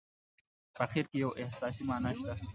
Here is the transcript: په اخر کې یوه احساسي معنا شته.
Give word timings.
په 0.75 0.81
اخر 0.85 1.05
کې 1.09 1.17
یوه 1.23 1.37
احساسي 1.43 1.83
معنا 1.89 2.11
شته. 2.17 2.33